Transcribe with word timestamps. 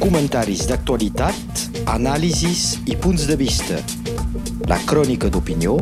comentaris 0.00 0.66
d'actualitat, 0.68 1.62
anàlisis 1.92 2.78
i 2.90 2.96
punts 2.96 3.26
de 3.28 3.36
vista. 3.40 3.78
La 4.70 4.78
crònica 4.88 5.30
d'opinió 5.32 5.78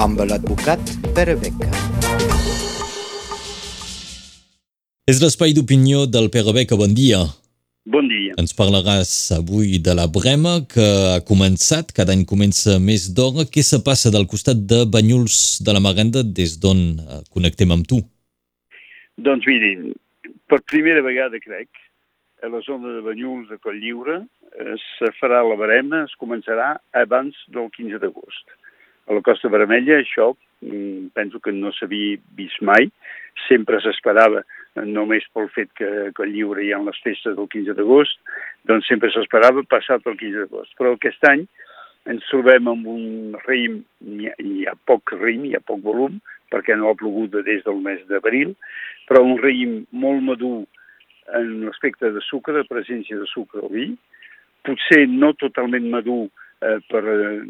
amb 0.00 0.20
l'advocat 0.24 0.80
Pere 1.16 1.36
Beca. 1.40 1.70
És 5.08 5.20
l'espai 5.22 5.54
d'opinió 5.56 6.04
del 6.08 6.30
Pere 6.32 6.52
Beca. 6.56 6.76
Bon 6.80 6.92
dia. 6.96 7.22
Bon 7.84 8.06
dia. 8.08 8.32
Ens 8.40 8.54
parlaràs 8.56 9.10
avui 9.36 9.76
de 9.78 9.92
la 9.96 10.06
Brema, 10.08 10.56
que 10.64 10.84
ha 11.12 11.20
començat, 11.28 11.92
cada 11.92 12.14
any 12.16 12.24
comença 12.24 12.78
més 12.80 13.10
d'hora. 13.12 13.44
Què 13.44 13.60
se 13.60 13.82
passa 13.84 14.12
del 14.12 14.24
costat 14.30 14.64
de 14.64 14.84
Banyuls 14.88 15.60
de 15.64 15.76
la 15.76 15.84
Marenda, 15.84 16.24
des 16.24 16.56
d'on 16.62 16.80
eh, 16.96 17.20
connectem 17.28 17.76
amb 17.76 17.84
tu? 17.88 18.00
Doncs 19.20 19.44
mirin, 19.46 19.92
per 20.48 20.62
primera 20.64 21.04
vegada 21.04 21.38
crec, 21.44 21.68
a 22.44 22.48
la 22.48 22.60
zona 22.60 22.92
de 22.92 23.00
Banyuls 23.00 23.48
de 23.48 23.56
Coll 23.58 23.80
Lliure 23.80 24.18
eh, 24.20 24.74
se 24.98 25.10
farà 25.18 25.40
la 25.46 25.56
barema, 25.56 26.02
es 26.04 26.12
començarà 26.20 26.74
abans 27.00 27.38
del 27.54 27.70
15 27.72 28.00
d'agost. 28.02 28.52
A 29.08 29.16
la 29.16 29.22
Costa 29.24 29.48
Vermella 29.52 29.96
això 30.00 30.30
mm, 30.60 31.14
penso 31.16 31.40
que 31.40 31.54
no 31.56 31.72
s'havia 31.72 32.20
vist 32.36 32.60
mai, 32.60 32.90
sempre 33.48 33.80
s'esperava 33.80 34.44
només 34.74 35.24
pel 35.32 35.48
fet 35.54 35.72
que 35.78 35.88
a 36.08 36.12
Coll 36.16 36.34
Lliure 36.34 36.64
hi 36.64 36.72
ha 36.74 36.82
les 36.84 37.00
festes 37.06 37.36
del 37.38 37.48
15 37.48 37.78
d'agost, 37.78 38.20
doncs 38.68 38.88
sempre 38.92 39.12
s'esperava 39.14 39.64
passat 39.70 40.04
el 40.04 40.18
15 40.20 40.44
d'agost. 40.44 40.76
Però 40.76 40.94
aquest 40.94 41.24
any 41.30 41.46
ens 42.12 42.28
trobem 42.28 42.68
amb 42.68 42.86
un 42.92 43.36
ritm, 43.46 43.80
hi 44.04 44.66
ha, 44.68 44.76
poc 44.84 45.16
ritm, 45.16 45.48
hi 45.48 45.56
ha 45.56 45.64
poc 45.64 45.80
volum, 45.84 46.20
perquè 46.52 46.76
no 46.76 46.90
ha 46.90 46.98
plogut 46.98 47.40
des 47.46 47.64
del 47.64 47.80
mes 47.84 48.04
d'abril, 48.10 48.52
però 49.08 49.24
un 49.24 49.38
ritm 49.40 49.84
molt 50.04 50.20
madur 50.28 50.64
en 51.38 51.52
l'aspecte 51.64 52.10
de 52.12 52.22
sucre, 52.24 52.54
de 52.58 52.68
presència 52.68 53.18
de 53.18 53.28
sucre 53.30 53.62
al 53.62 53.72
vi, 53.72 53.86
potser 54.64 55.04
no 55.10 55.32
totalment 55.40 55.88
madur 55.92 56.26
eh, 56.64 56.78
per 56.90 57.02
eh, 57.04 57.42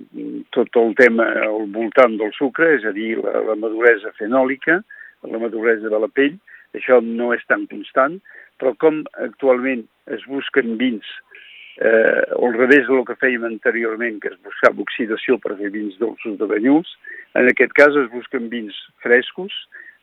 tot 0.55 0.79
el 0.81 0.95
tema 0.99 1.27
al 1.47 1.69
voltant 1.75 2.17
del 2.21 2.33
sucre, 2.39 2.75
és 2.79 2.87
a 2.87 2.95
dir, 2.97 3.15
la, 3.23 3.41
la 3.51 3.59
maduresa 3.59 4.15
fenòlica, 4.19 4.81
la 5.25 5.41
maduresa 5.41 5.91
de 5.91 6.01
la 6.01 6.11
pell, 6.13 6.39
això 6.75 7.01
no 7.05 7.33
és 7.35 7.45
tan 7.51 7.69
constant, 7.71 8.19
però 8.59 8.75
com 8.83 9.03
actualment 9.23 9.85
es 10.15 10.25
busquen 10.31 10.77
vins 10.81 11.07
eh, 11.79 12.23
al 12.35 12.55
revés 12.55 12.87
del 12.89 13.05
que 13.07 13.19
fèiem 13.21 13.47
anteriorment, 13.49 14.21
que 14.23 14.33
es 14.33 14.41
buscava 14.47 14.83
oxidació 14.85 15.39
per 15.43 15.57
fer 15.61 15.71
vins 15.75 15.97
dolços 16.03 16.39
de 16.41 16.51
banyuls, 16.51 16.91
en 17.39 17.51
aquest 17.51 17.75
cas 17.79 17.97
es 17.99 18.11
busquen 18.13 18.51
vins 18.53 18.77
frescos, 19.03 19.55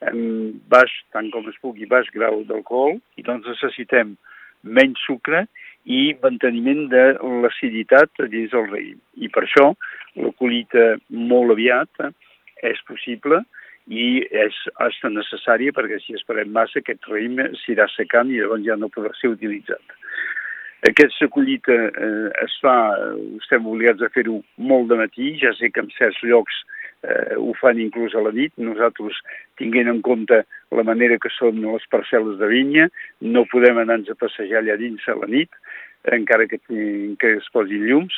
amb 0.10 0.58
baix, 0.72 0.92
tant 1.14 1.30
com 1.34 1.48
es 1.52 1.58
pugui, 1.62 1.88
baix 1.90 2.10
grau 2.16 2.42
d'alcohol, 2.50 3.00
i 3.18 3.26
doncs 3.26 3.48
necessitem 3.50 4.16
menys 4.64 5.02
sucre 5.06 5.46
i 5.86 6.12
manteniment 6.22 6.88
de 6.92 7.06
l'aciditat 7.44 8.26
dins 8.30 8.52
del 8.54 8.68
raïm. 8.70 9.00
I 9.18 9.30
per 9.34 9.46
això 9.46 9.72
la 10.22 10.34
collita 10.38 10.96
molt 11.10 11.56
aviat 11.56 12.12
és 12.62 12.82
possible 12.90 13.42
i 13.90 14.22
és 14.44 14.58
hasta 14.84 15.10
necessària 15.10 15.74
perquè 15.74 15.98
si 16.04 16.14
esperem 16.18 16.52
massa 16.54 16.80
aquest 16.80 17.08
raïm 17.10 17.42
s'irà 17.64 17.88
secant 17.96 18.30
i 18.30 18.38
llavors 18.38 18.66
ja 18.68 18.78
no 18.78 18.92
podrà 18.94 19.14
ser 19.18 19.34
utilitzat. 19.34 19.98
Aquesta 20.86 21.28
collita 21.30 21.74
eh, 21.74 22.30
es 22.42 22.54
fa, 22.62 22.76
estem 23.38 23.66
obligats 23.70 24.02
a 24.02 24.10
fer-ho 24.14 24.40
molt 24.58 24.90
de 24.90 24.98
matí, 24.98 25.36
ja 25.42 25.52
sé 25.58 25.70
que 25.70 25.82
en 25.84 25.92
certs 25.98 26.22
llocs 26.26 26.56
eh, 26.62 26.81
ho 27.38 27.54
fan 27.60 27.80
inclús 27.82 28.16
a 28.16 28.22
la 28.22 28.34
nit. 28.36 28.54
Nosaltres, 28.62 29.18
tinguent 29.58 29.90
en 29.90 30.02
compte 30.06 30.44
la 30.72 30.86
manera 30.88 31.18
que 31.22 31.32
són 31.34 31.62
les 31.66 31.88
parcel·les 31.94 32.38
de 32.40 32.50
vinya, 32.52 32.90
no 33.22 33.48
podem 33.52 33.82
anar-nos 33.82 34.14
a 34.14 34.20
passejar 34.20 34.62
allà 34.62 34.78
dins 34.80 35.08
a 35.10 35.18
la 35.18 35.30
nit, 35.30 35.50
encara 36.10 36.48
que, 36.48 36.58
que 37.20 37.34
es 37.38 37.50
posin 37.54 37.86
llums, 37.86 38.16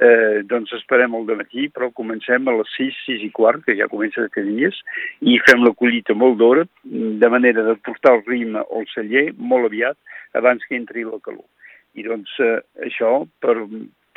eh, 0.00 0.42
doncs 0.48 0.72
esperem 0.76 1.14
el 1.16 1.24
matí, 1.36 1.68
però 1.72 1.90
comencem 1.92 2.48
a 2.48 2.56
les 2.58 2.74
6, 2.76 2.98
6 3.06 3.24
i 3.28 3.30
quart, 3.32 3.64
que 3.64 3.76
ja 3.78 3.88
comença 3.88 4.24
aquests 4.26 4.50
dies, 4.50 4.82
i 5.20 5.38
fem 5.46 5.64
la 5.64 5.74
collita 5.76 6.14
molt 6.14 6.38
d'hora, 6.40 6.66
de 6.84 7.32
manera 7.32 7.64
de 7.68 7.76
portar 7.84 8.16
el 8.18 8.24
rim 8.26 8.56
al 8.56 8.86
celler 8.94 9.30
molt 9.36 9.70
aviat, 9.70 9.96
abans 10.34 10.64
que 10.68 10.76
entri 10.76 11.04
la 11.04 11.20
calor. 11.24 11.46
I 11.94 12.04
doncs 12.06 12.38
eh, 12.40 12.60
això 12.88 13.22
per 13.40 13.56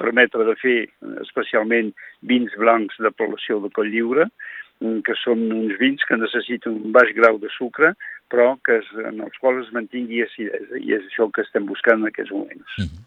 permetre 0.02 0.46
de 0.48 0.56
fer 0.62 0.78
especialment 1.24 1.94
vins 2.22 2.54
blancs 2.60 3.00
d'apel·lació 3.04 3.62
de 3.64 3.72
coll 3.76 3.92
lliure, 3.94 4.28
mm, 4.82 5.02
que 5.08 5.16
són 5.24 5.48
uns 5.56 5.78
vins 5.82 6.04
que 6.08 6.20
necessiten 6.20 6.78
un 6.84 6.96
baix 6.96 7.14
grau 7.18 7.40
de 7.40 7.52
sucre, 7.58 7.94
però 8.32 8.56
que 8.66 8.80
es, 8.82 8.88
en 9.06 9.22
els 9.22 9.38
quals 9.42 9.68
es 9.68 9.74
mantingui 9.74 10.24
acidesa, 10.26 10.80
i 10.82 10.96
és 10.98 11.04
això 11.10 11.30
que 11.32 11.44
estem 11.46 11.68
buscant 11.70 12.02
en 12.02 12.12
aquests 12.12 12.32
moments. 12.32 12.78
Mm 12.78 12.86
-hmm. 12.86 13.04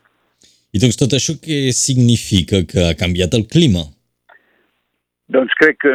I 0.73 0.79
doncs 0.83 0.99
tot 1.01 1.15
això 1.17 1.35
què 1.41 1.73
significa 1.73 2.61
que 2.71 2.83
ha 2.89 2.95
canviat 2.95 3.35
el 3.35 3.47
clima? 3.49 3.87
Doncs 5.33 5.55
crec 5.61 5.81
que 5.85 5.95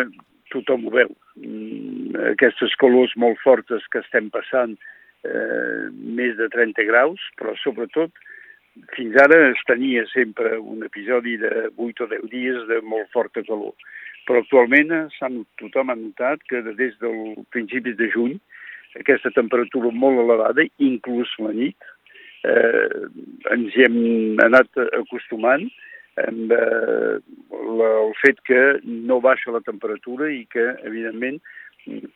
tothom 0.53 0.87
ho 0.87 0.91
veu. 0.91 1.11
Mm, 1.35 2.15
aquestes 2.33 2.73
calors 2.81 3.13
molt 3.15 3.39
fortes 3.43 3.85
que 3.91 3.99
estem 3.99 4.29
passant, 4.33 4.77
eh, 5.23 5.89
més 5.93 6.35
de 6.37 6.49
30 6.49 6.85
graus, 6.89 7.21
però 7.39 7.55
sobretot 7.61 8.11
fins 8.95 9.17
ara 9.21 9.39
es 9.51 9.61
tenia 9.69 10.05
sempre 10.11 10.57
un 10.59 10.83
episodi 10.85 11.37
de 11.37 11.69
8 11.77 12.05
o 12.05 12.09
10 12.13 12.29
dies 12.31 12.63
de 12.69 12.79
molt 12.81 13.11
forta 13.13 13.43
calor, 13.45 13.73
però 14.27 14.41
actualment 14.41 14.93
tothom 15.61 15.91
ha 15.91 15.99
notat 15.99 16.43
que 16.49 16.63
des 16.73 16.97
del 17.03 17.35
principi 17.53 17.93
de 17.99 18.09
juny 18.13 18.39
aquesta 18.99 19.31
temperatura 19.33 19.91
molt 19.91 20.21
elevada, 20.21 20.65
inclús 20.77 21.31
la 21.41 21.53
nit, 21.55 21.89
eh, 22.45 23.09
ens 23.55 23.75
hi 23.75 23.85
hem 23.87 23.97
anat 24.45 24.69
acostumant 24.99 25.65
amb 26.21 26.53
eh, 26.53 27.17
la, 27.79 27.89
el 28.03 28.13
fet 28.21 28.41
que 28.45 28.61
no 28.85 29.19
baixa 29.23 29.53
la 29.55 29.63
temperatura 29.65 30.29
i 30.29 30.43
que, 30.53 30.65
evidentment, 30.85 31.39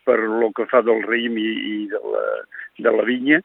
per 0.06 0.20
lo 0.22 0.52
que 0.56 0.68
fa 0.72 0.84
del 0.86 1.02
raïm 1.08 1.40
i, 1.42 1.48
i 1.72 1.78
de, 1.92 2.02
la, 2.14 2.26
de 2.86 2.94
la 2.94 3.08
vinya, 3.08 3.42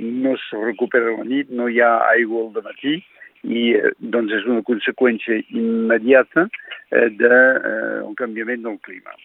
no 0.00 0.34
es 0.34 0.44
recupera 0.52 1.16
la 1.16 1.24
nit, 1.24 1.50
no 1.50 1.68
hi 1.68 1.80
ha 1.82 1.92
aigua 2.12 2.46
al 2.46 2.64
matí 2.64 3.00
i 3.42 3.72
eh, 3.74 3.90
doncs 3.98 4.32
és 4.38 4.46
una 4.46 4.62
conseqüència 4.66 5.40
immediata 5.50 6.46
eh, 6.46 7.08
del 7.18 7.34
eh, 7.34 8.14
canviament 8.18 8.62
del 8.62 8.78
clima. 8.86 9.16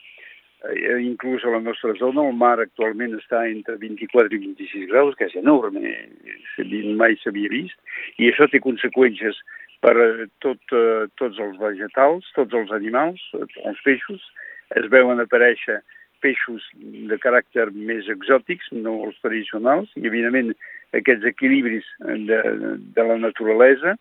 Eh, 0.66 0.98
inclús 1.06 1.46
a 1.46 1.54
la 1.54 1.62
nostra 1.62 1.94
zona 2.00 2.26
el 2.26 2.34
mar 2.34 2.58
actualment 2.60 3.14
està 3.20 3.44
entre 3.50 3.78
24 3.78 4.34
i 4.34 4.42
26 4.48 4.90
graus, 4.90 5.16
que 5.20 5.30
és 5.30 5.38
enorme, 5.38 5.94
mai 6.98 7.20
s'havia 7.22 7.54
vist, 7.54 7.78
i 8.18 8.32
això 8.32 8.50
té 8.50 8.62
conseqüències 8.64 9.38
per 9.86 9.94
tot, 10.42 10.60
eh, 10.74 11.06
tots 11.22 11.38
els 11.38 11.62
vegetals, 11.62 12.26
tots 12.34 12.58
els 12.58 12.74
animals, 12.74 13.22
els 13.38 13.86
peixos, 13.86 14.26
es 14.76 14.90
veuen 14.92 15.22
aparèixer 15.22 15.78
peixos 16.24 16.66
de 17.12 17.18
caràcter 17.22 17.70
més 17.74 18.10
exòtics, 18.12 18.72
no 18.72 18.96
els 19.08 19.18
tradicionals, 19.24 19.92
i 19.96 20.08
evidentment 20.10 20.54
aquests 20.98 21.28
equilibris 21.30 21.88
de, 22.30 22.40
de 22.96 23.06
la 23.06 23.18
naturalesa 23.22 23.98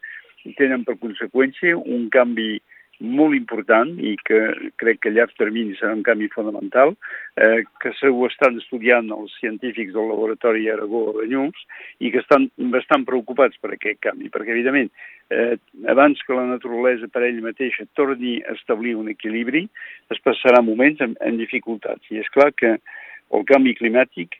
tenen 0.56 0.84
per 0.86 0.94
conseqüència 1.02 1.74
un 1.76 2.06
canvi 2.14 2.60
molt 3.00 3.36
important 3.36 3.92
i 4.00 4.14
que 4.24 4.38
crec 4.80 5.02
que 5.02 5.10
a 5.10 5.14
llarg 5.14 5.34
termini 5.36 5.76
serà 5.76 5.92
un 5.94 6.02
canvi 6.06 6.28
fonamental, 6.32 6.94
eh, 7.36 7.62
que 7.80 7.92
ho 8.08 8.26
estan 8.26 8.56
estudiant 8.60 9.10
els 9.12 9.34
científics 9.40 9.92
del 9.94 10.08
laboratori 10.08 10.68
Aragó 10.70 11.10
a 11.10 11.16
Banyuls 11.20 11.66
i 12.00 12.10
que 12.10 12.22
estan 12.22 12.48
bastant 12.72 13.04
preocupats 13.04 13.58
per 13.60 13.74
aquest 13.74 14.00
canvi, 14.00 14.30
perquè 14.32 14.54
evidentment 14.54 14.90
eh, 15.30 15.58
abans 15.92 16.22
que 16.24 16.34
la 16.36 16.46
naturalesa 16.48 17.08
per 17.12 17.26
ell 17.26 17.42
mateixa 17.44 17.88
torni 17.94 18.38
a 18.42 18.56
establir 18.56 18.96
un 18.96 19.10
equilibri, 19.12 19.66
es 20.10 20.22
passarà 20.24 20.62
moments 20.62 21.02
en, 21.04 21.16
en 21.20 21.36
dificultats. 21.36 22.02
I 22.10 22.22
és 22.24 22.32
clar 22.32 22.52
que 22.56 22.76
el 23.34 23.46
canvi 23.46 23.76
climàtic 23.76 24.38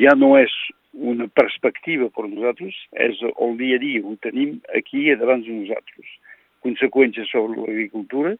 ja 0.00 0.14
no 0.16 0.36
és 0.38 0.52
una 0.94 1.26
perspectiva 1.26 2.06
per 2.14 2.28
nosaltres, 2.30 2.76
és 3.02 3.18
el 3.34 3.56
dia 3.58 3.76
a 3.76 3.82
dia, 3.82 4.04
ho 4.06 4.14
tenim 4.22 4.60
aquí 4.78 5.08
davant 5.18 5.42
de 5.42 5.52
nosaltres 5.52 6.20
conseqüències 6.64 7.30
sobre 7.32 7.60
l'agricultura, 7.60 8.34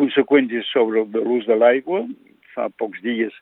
conseqüències 0.00 0.68
sobre 0.72 1.04
l'ús 1.12 1.46
de 1.48 1.56
l'aigua. 1.60 2.04
Fa 2.56 2.68
pocs 2.80 3.02
dies 3.04 3.34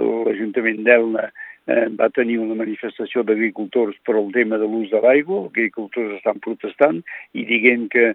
l'Ajuntament 0.00 0.84
d'Elna 0.86 1.28
eh, 1.68 1.88
va 1.98 2.08
tenir 2.16 2.38
una 2.40 2.56
manifestació 2.58 3.24
d'agricultors 3.26 3.98
per 4.06 4.16
al 4.16 4.30
tema 4.34 4.58
de 4.60 4.68
l'ús 4.68 4.90
de 4.92 5.00
l'aigua. 5.04 5.44
Els 5.44 5.52
agricultors 5.52 6.16
estan 6.18 6.40
protestant 6.44 7.02
i 7.32 7.44
dient 7.48 7.88
que 7.92 8.12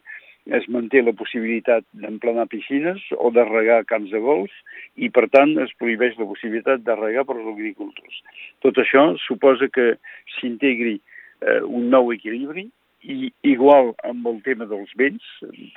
es 0.58 0.68
manté 0.72 1.02
la 1.04 1.12
possibilitat 1.12 1.84
d'emplenar 2.02 2.48
piscines 2.48 3.02
o 3.20 3.32
de 3.36 3.44
regar 3.44 3.82
camps 3.88 4.14
de 4.14 4.22
golf 4.24 4.54
i, 4.96 5.10
per 5.12 5.26
tant, 5.34 5.58
es 5.60 5.74
prohibeix 5.80 6.16
la 6.20 6.28
possibilitat 6.30 6.86
de 6.88 6.96
regar 6.96 7.26
per 7.28 7.36
als 7.36 7.52
agricultors. 7.52 8.22
Tot 8.64 8.80
això 8.80 9.10
suposa 9.26 9.68
que 9.68 9.98
s'integri 10.38 10.98
eh, 11.42 11.62
un 11.64 11.90
nou 11.92 12.14
equilibri 12.16 12.70
i 13.04 13.32
igual 13.46 13.94
amb 14.08 14.26
el 14.28 14.42
tema 14.46 14.66
dels 14.70 14.90
vents, 14.98 15.24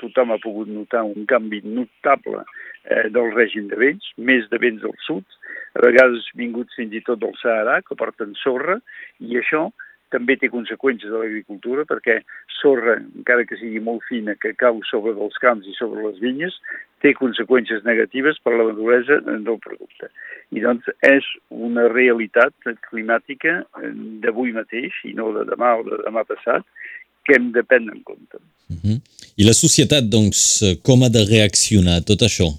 tothom 0.00 0.32
ha 0.32 0.40
pogut 0.43 0.70
notar 0.72 1.05
un 1.05 1.26
canvi 1.28 1.61
notable 1.64 2.43
eh, 2.84 3.08
del 3.12 3.31
règim 3.37 3.69
de 3.69 3.76
vents, 3.81 4.08
més 4.17 4.49
de 4.50 4.58
vents 4.62 4.81
del 4.82 4.96
sud, 5.06 5.38
a 5.76 5.84
vegades 5.84 6.26
vinguts 6.34 6.75
fins 6.78 6.96
i 6.96 7.05
tot 7.06 7.20
del 7.20 7.37
Sahara, 7.43 7.81
que 7.87 7.99
porten 7.99 8.34
sorra, 8.40 8.81
i 9.20 9.38
això 9.38 9.69
també 10.11 10.34
té 10.40 10.49
conseqüències 10.50 11.12
a 11.12 11.20
l'agricultura 11.22 11.84
perquè 11.87 12.17
sorra, 12.56 12.96
encara 12.99 13.44
que 13.46 13.58
sigui 13.61 13.78
molt 13.84 14.02
fina, 14.08 14.34
que 14.34 14.56
cau 14.58 14.81
sobre 14.88 15.14
dels 15.14 15.38
camps 15.43 15.69
i 15.70 15.75
sobre 15.76 16.02
les 16.08 16.19
vinyes, 16.23 16.56
té 17.00 17.14
conseqüències 17.16 17.87
negatives 17.87 18.40
per 18.43 18.56
la 18.56 18.66
maduresa 18.73 19.20
del 19.23 19.61
producte. 19.62 20.11
I 20.50 20.64
doncs 20.64 20.90
és 21.06 21.26
una 21.55 21.87
realitat 21.93 22.73
climàtica 22.90 23.61
d'avui 24.25 24.52
mateix 24.56 24.99
i 25.06 25.14
no 25.14 25.31
de 25.37 25.46
demà 25.52 25.76
o 25.78 25.87
de 25.87 26.02
demà 26.02 26.26
passat 26.28 26.66
que 27.31 27.38
hem 27.38 27.53
de 27.55 27.62
prendre 27.62 27.94
en 27.94 28.03
compte. 28.03 28.43
Uh 28.71 28.77
-huh. 28.82 28.99
I 29.37 29.47
la 29.47 29.55
societat, 29.55 30.11
doncs, 30.17 30.41
com 30.82 31.03
ha 31.03 31.11
de 31.17 31.23
reaccionar 31.31 31.97
a 31.99 32.05
tot 32.11 32.27
això? 32.27 32.50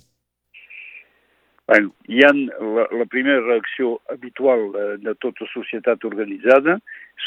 Bueno, 1.72 1.94
hi 2.12 2.20
ha 2.28 2.32
la, 2.76 2.84
la 3.00 3.06
primera 3.06 3.40
reacció 3.40 4.02
habitual 4.12 4.72
de, 4.74 4.86
de 5.08 5.14
tota 5.24 5.46
societat 5.54 6.04
organitzada 6.04 6.74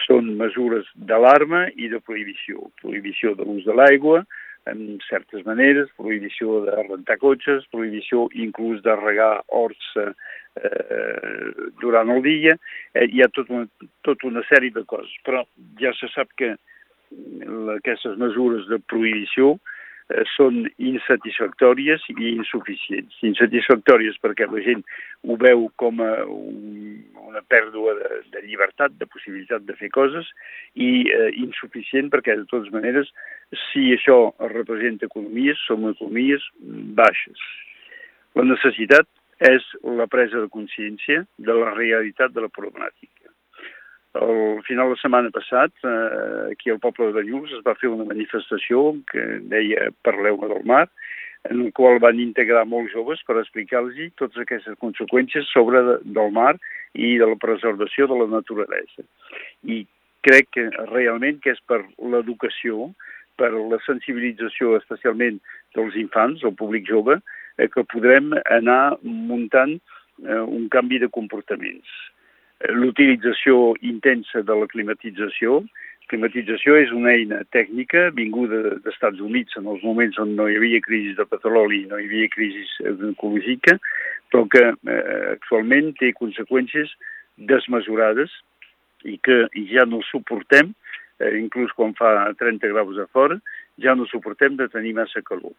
són 0.04 0.34
mesures 0.36 0.90
d'alarma 0.94 1.62
i 1.76 1.88
de 1.88 2.00
prohibició. 2.00 2.68
Prohibició 2.82 3.32
de 3.38 3.46
l'ús 3.48 3.64
de 3.64 3.76
l'aigua, 3.78 4.24
en 4.68 4.98
certes 5.08 5.46
maneres, 5.46 5.88
prohibició 5.96 6.60
de 6.66 6.76
rentar 6.90 7.16
cotxes, 7.22 7.64
prohibició 7.72 8.26
inclús 8.46 8.82
de 8.84 8.96
regar 9.00 9.32
horts 9.48 9.88
eh, 10.02 10.12
durant 11.80 12.12
el 12.12 12.22
dia, 12.28 12.58
eh, 12.92 13.08
hi 13.08 13.24
ha 13.24 13.32
tota 13.32 13.62
una, 13.62 13.88
tot 14.04 14.28
una 14.28 14.44
sèrie 14.50 14.76
de 14.76 14.84
coses. 14.84 15.16
Però 15.24 15.44
ja 15.80 15.92
se 15.96 16.12
sap 16.12 16.36
que 16.36 16.54
aquestes 17.76 18.18
mesures 18.20 18.68
de 18.70 18.80
prohibició 18.90 19.54
Eh, 20.12 20.20
són 20.34 20.66
insatisfactòries 20.76 22.02
i 22.12 22.34
insuficients. 22.34 23.14
Insatisfactòries 23.24 24.18
perquè 24.20 24.44
la 24.50 24.60
gent 24.66 24.82
ho 25.24 25.36
veu 25.40 25.64
com 25.80 26.02
a 26.04 26.10
un, 26.28 26.98
una 27.22 27.40
pèrdua 27.48 27.94
de, 28.02 28.10
de 28.34 28.42
llibertat, 28.44 28.98
de 29.00 29.08
possibilitat 29.08 29.64
de 29.64 29.78
fer 29.78 29.88
coses, 29.96 30.28
i 30.76 31.08
eh, 31.08 31.30
insuficient 31.40 32.12
perquè, 32.12 32.36
de 32.36 32.44
totes 32.52 32.68
maneres, 32.76 33.08
si 33.70 33.86
això 33.96 34.18
representa 34.52 35.08
economies, 35.08 35.64
són 35.64 35.88
economies 35.94 36.44
baixes. 37.00 37.48
La 38.36 38.44
necessitat 38.44 39.08
és 39.40 39.72
la 40.02 40.04
presa 40.10 40.44
de 40.44 40.52
consciència 40.52 41.24
de 41.48 41.60
la 41.64 41.72
realitat 41.72 42.36
de 42.36 42.44
la 42.44 42.52
problemàtica 42.52 43.13
al 44.14 44.62
final 44.62 44.90
de 44.90 44.96
setmana 45.00 45.30
passat, 45.34 45.72
eh, 45.82 46.52
aquí 46.52 46.70
al 46.70 46.78
poble 46.78 47.06
de 47.10 47.18
Banyuls, 47.18 47.52
es 47.52 47.64
va 47.66 47.74
fer 47.74 47.90
una 47.90 48.06
manifestació 48.06 48.94
que 49.10 49.22
deia 49.50 49.90
Parleu-me 50.06 50.48
del 50.48 50.62
mar, 50.64 50.86
en 51.50 51.60
el 51.66 51.72
qual 51.76 51.98
van 52.00 52.20
integrar 52.22 52.64
molts 52.64 52.94
joves 52.94 53.20
per 53.26 53.36
explicar-los 53.40 53.98
totes 54.16 54.38
aquestes 54.40 54.78
conseqüències 54.80 55.50
sobre 55.52 55.82
de, 55.82 55.96
del 56.16 56.30
mar 56.32 56.54
i 56.94 57.18
de 57.18 57.26
la 57.26 57.36
preservació 57.36 58.06
de 58.08 58.20
la 58.22 58.30
naturalesa. 58.38 59.04
I 59.66 59.84
crec 60.24 60.48
que 60.56 60.70
realment 60.94 61.42
que 61.42 61.52
és 61.52 61.60
per 61.66 61.82
l'educació, 61.98 62.92
per 63.36 63.50
la 63.52 63.82
sensibilització 63.84 64.78
especialment 64.78 65.42
dels 65.74 65.98
infants, 66.00 66.46
el 66.46 66.54
públic 66.54 66.86
jove, 66.88 67.18
eh, 67.58 67.68
que 67.68 67.84
podrem 67.90 68.32
anar 68.46 68.96
muntant 69.02 69.76
eh, 70.22 70.40
un 70.40 70.70
canvi 70.70 71.02
de 71.02 71.10
comportaments 71.10 71.90
l'utilització 72.72 73.74
intensa 73.82 74.42
de 74.42 74.56
la 74.60 74.68
climatització. 74.70 75.62
Climatització 76.10 76.76
és 76.76 76.92
una 76.92 77.14
eina 77.16 77.40
tècnica 77.56 78.10
vinguda 78.16 78.60
dels 78.66 78.88
Estats 78.92 79.20
Units 79.24 79.56
en 79.56 79.68
els 79.72 79.82
moments 79.82 80.18
on 80.20 80.34
no 80.36 80.48
hi 80.48 80.58
havia 80.58 80.82
crisi 80.84 81.14
de 81.16 81.24
petroli 81.24 81.84
no 81.88 81.98
hi 81.98 82.08
havia 82.08 82.28
crisi 82.32 82.64
ecològica, 82.84 83.78
però 84.30 84.44
que 84.52 84.64
eh, 84.68 85.32
actualment 85.32 85.94
té 86.00 86.12
conseqüències 86.18 86.92
desmesurades 87.36 88.32
i 89.04 89.16
que 89.24 89.44
ja 89.72 89.84
no 89.88 90.02
suportem, 90.10 90.74
eh, 91.20 91.32
inclús 91.40 91.72
quan 91.72 91.96
fa 91.96 92.32
30 92.40 92.72
graus 92.72 93.00
a 93.00 93.08
fora, 93.12 93.40
ja 93.80 93.96
no 93.96 94.06
suportem 94.06 94.56
de 94.60 94.68
tenir 94.68 94.94
massa 94.94 95.24
calor. 95.24 95.56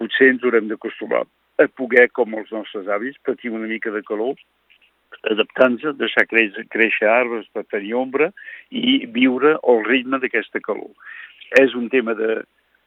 Potser 0.00 0.32
ens 0.32 0.44
haurem 0.44 0.66
d'acostumar 0.72 1.22
a 1.60 1.68
poder, 1.68 2.08
com 2.16 2.34
els 2.34 2.50
nostres 2.50 2.88
avis, 2.90 3.20
patir 3.22 3.52
una 3.52 3.68
mica 3.70 3.92
de 3.94 4.02
calor 4.02 4.34
adaptant-se, 5.30 5.94
deixar 5.98 6.26
créixer, 6.30 6.66
créixer 6.72 7.08
arbres 7.10 7.46
per 7.52 7.64
tenir 7.70 7.94
ombra 7.98 8.30
i 8.70 9.06
viure 9.10 9.56
al 9.62 9.84
ritme 9.86 10.20
d'aquesta 10.22 10.60
calor. 10.64 10.90
És 11.60 11.74
un 11.78 11.88
tema 11.92 12.14
de 12.18 12.42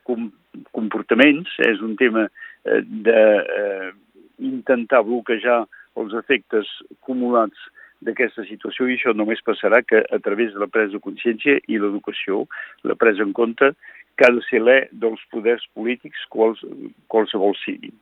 com, 0.07 0.29
comportaments, 0.75 1.50
és 1.68 1.81
un 1.83 1.95
tema 2.00 2.27
eh, 2.27 2.81
d'intentar 3.07 5.01
eh, 5.03 5.07
bloquejar 5.09 5.65
els 5.97 6.13
efectes 6.19 6.69
acumulats 6.91 7.57
d'aquesta 8.06 8.45
situació 8.45 8.88
i 8.88 8.95
això 8.97 9.13
només 9.18 9.41
passarà 9.45 9.81
que 9.81 10.03
a 10.13 10.19
través 10.23 10.53
de 10.53 10.62
la 10.62 10.69
presa 10.69 10.94
de 10.95 11.03
consciència 11.03 11.57
i 11.65 11.80
l'educació, 11.81 12.45
la 12.85 12.95
presa 13.00 13.25
en 13.25 13.33
compte 13.33 13.73
que 14.18 14.25
ha 14.25 14.33
de 14.33 14.44
ser 14.50 14.62
l'e 14.62 14.77
dels 14.91 15.21
poders 15.33 15.63
polítics 15.77 16.25
quals, 16.33 16.62
qualsevol 17.09 17.56
siguin. 17.63 17.94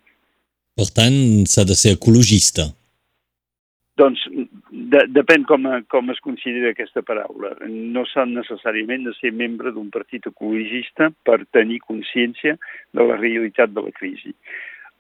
Per 0.76 0.88
tant, 0.96 1.16
s'ha 1.48 1.64
de 1.68 1.76
ser 1.80 1.96
ecologista. 1.96 2.68
Doncs 4.00 4.26
de, 4.92 5.02
depèn 5.16 5.46
com, 5.48 5.68
com 5.92 6.12
es 6.12 6.20
considera 6.24 6.74
aquesta 6.74 7.04
paraula. 7.08 7.54
No 7.70 8.04
s'ha 8.10 8.26
necessàriament 8.28 9.06
de 9.08 9.14
ser 9.22 9.32
membre 9.32 9.72
d'un 9.72 9.88
partit 9.94 10.28
ecologista 10.28 11.12
per 11.28 11.40
tenir 11.56 11.80
consciència 11.86 12.58
de 12.92 13.06
la 13.08 13.16
realitat 13.22 13.72
de 13.72 13.86
la 13.86 13.94
crisi. 13.96 14.36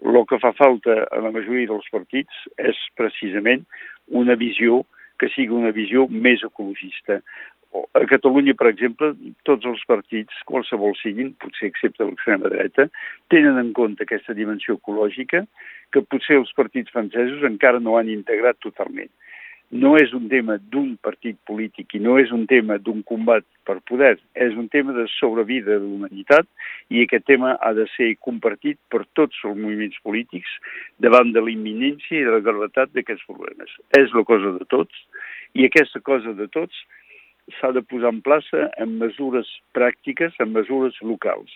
El 0.05 0.21
que 0.29 0.39
fa 0.39 0.51
falta 0.55 1.01
a 1.11 1.19
la 1.23 1.31
majoria 1.35 1.67
dels 1.71 1.87
partits 1.91 2.45
és 2.59 2.79
precisament 2.99 3.63
una 4.11 4.35
visió 4.39 4.83
que 5.19 5.29
sigui 5.31 5.55
una 5.55 5.71
visió 5.75 6.07
més 6.11 6.43
ecologista. 6.43 7.21
A 7.95 8.05
Catalunya, 8.07 8.53
per 8.55 8.69
exemple, 8.71 9.11
tots 9.47 9.67
els 9.67 9.81
partits, 9.89 10.43
qualsevol 10.47 10.95
siguin, 10.99 11.33
potser 11.41 11.69
excepte 11.71 12.05
l'extrema 12.05 12.51
dreta, 12.51 12.87
tenen 13.33 13.59
en 13.61 13.73
compte 13.75 14.05
aquesta 14.05 14.35
dimensió 14.37 14.77
ecològica 14.79 15.43
que 15.91 16.03
potser 16.03 16.39
els 16.39 16.51
partits 16.55 16.91
francesos 16.95 17.43
encara 17.47 17.81
no 17.83 17.97
han 17.99 18.11
integrat 18.11 18.59
totalment. 18.63 19.11
No 19.73 19.95
és 19.97 20.11
un 20.13 20.27
tema 20.29 20.59
d'un 20.71 20.91
partit 21.01 21.39
polític 21.49 21.95
i 21.97 21.99
no 21.99 22.19
és 22.21 22.29
un 22.31 22.45
tema 22.47 22.77
d'un 22.77 23.01
combat 23.03 23.43
per 23.65 23.79
poder, 23.89 24.13
és 24.37 24.53
un 24.53 24.67
tema 24.69 24.93
de 24.93 25.07
sobrevida 25.15 25.73
de 25.73 25.79
l'humanitat 25.81 26.45
i 26.93 27.01
aquest 27.01 27.25
tema 27.25 27.55
ha 27.57 27.73
de 27.73 27.87
ser 27.95 28.11
compartit 28.21 28.77
per 28.93 29.01
tots 29.17 29.41
els 29.43 29.57
moviments 29.57 29.97
polítics 30.05 30.51
davant 31.01 31.33
de 31.33 31.41
l'imminència 31.41 32.19
i 32.19 32.27
de 32.27 32.35
la 32.37 32.43
gravetat 32.45 32.93
d'aquests 32.93 33.25
problemes. 33.25 33.73
És 33.97 34.13
la 34.13 34.23
cosa 34.23 34.53
de 34.59 34.69
tots 34.69 35.01
i 35.55 35.65
aquesta 35.65 35.99
cosa 36.03 36.35
de 36.37 36.47
tots 36.53 36.85
s'ha 37.59 37.71
de 37.75 37.83
posar 37.85 38.13
en 38.13 38.21
plaça 38.25 38.69
en 38.81 38.97
mesures 39.01 39.49
pràctiques, 39.77 40.33
en 40.39 40.53
mesures 40.53 40.97
locals. 41.01 41.51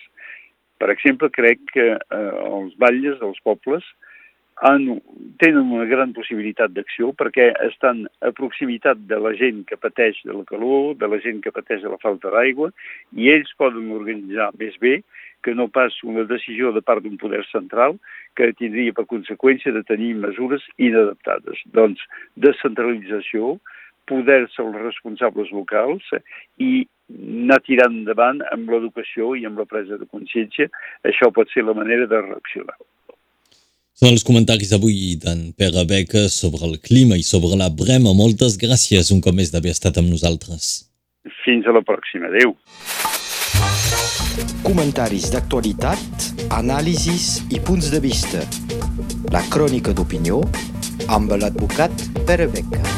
Per 0.80 0.88
exemple, 0.92 1.28
crec 1.34 1.60
que 1.74 1.88
eh, 1.96 2.30
els 2.46 2.76
batlles 2.80 3.18
dels 3.20 3.40
pobles 3.44 3.84
han, 4.60 5.00
tenen 5.40 5.72
una 5.72 5.86
gran 5.88 6.12
possibilitat 6.16 6.72
d'acció 6.76 7.14
perquè 7.16 7.50
estan 7.66 8.04
a 8.24 8.32
proximitat 8.36 9.00
de 9.08 9.18
la 9.20 9.32
gent 9.36 9.64
que 9.68 9.78
pateix 9.80 10.20
de 10.24 10.36
la 10.36 10.44
calor, 10.48 10.94
de 11.00 11.08
la 11.08 11.20
gent 11.24 11.40
que 11.44 11.52
pateix 11.54 11.82
de 11.84 11.92
la 11.92 12.00
falta 12.02 12.32
d'aigua, 12.32 12.70
i 13.16 13.32
ells 13.32 13.52
poden 13.60 13.90
organitzar 13.96 14.50
més 14.60 14.76
bé 14.80 15.00
que 15.44 15.54
no 15.56 15.70
pas 15.72 15.96
una 16.04 16.26
decisió 16.28 16.72
de 16.76 16.84
part 16.84 17.02
d'un 17.04 17.16
poder 17.20 17.42
central 17.48 17.96
que 18.36 18.52
tindria 18.58 18.92
per 18.96 19.08
conseqüència 19.08 19.72
de 19.72 19.82
tenir 19.88 20.12
mesures 20.20 20.64
inadaptades. 20.76 21.62
Doncs, 21.72 22.04
descentralització, 22.36 23.56
poder-se 24.10 24.62
els 24.64 24.78
responsables 24.82 25.52
locals 25.54 26.06
i 26.58 26.84
anar 27.10 27.60
tirant 27.66 27.96
endavant 28.02 28.42
amb 28.52 28.70
l'educació 28.70 29.34
i 29.38 29.46
amb 29.48 29.58
la 29.62 29.66
presa 29.70 29.98
de 29.98 30.06
consciència. 30.06 30.68
Això 31.06 31.30
pot 31.34 31.50
ser 31.54 31.66
la 31.66 31.76
manera 31.78 32.06
de 32.10 32.20
reaccionar. 32.26 32.76
Són 34.00 34.14
els 34.14 34.24
comentaris 34.24 34.70
d'avui 34.72 35.16
d'en 35.20 35.50
Pere 35.60 35.82
Beca 35.88 36.22
sobre 36.32 36.64
el 36.64 36.78
clima 36.80 37.18
i 37.20 37.24
sobre 37.26 37.58
la 37.60 37.68
Brema. 37.68 38.14
Moltes 38.16 38.56
gràcies 38.62 39.10
un 39.12 39.20
cop 39.20 39.36
més 39.36 39.52
d'haver 39.52 39.74
estat 39.76 39.98
amb 40.00 40.08
nosaltres. 40.08 40.70
Fins 41.44 41.68
a 41.68 41.74
la 41.76 41.82
pròxima. 41.84 42.30
Adéu. 42.30 42.54
Comentaris 44.64 45.28
d'actualitat, 45.34 46.30
anàlisis 46.56 47.42
i 47.52 47.60
punts 47.60 47.90
de 47.92 48.00
vista. 48.00 48.46
La 49.36 49.44
crònica 49.52 49.92
d'opinió 49.92 50.40
amb 51.10 51.36
l'advocat 51.36 52.08
Pere 52.24 52.48
Beca. 52.48 52.89